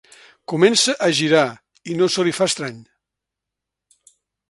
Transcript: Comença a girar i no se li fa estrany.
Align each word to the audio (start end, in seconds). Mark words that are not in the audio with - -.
Comença 0.53 0.95
a 1.09 1.09
girar 1.19 1.43
i 1.93 1.99
no 2.01 2.09
se 2.17 2.27
li 2.29 2.35
fa 2.41 2.51
estrany. 2.53 2.83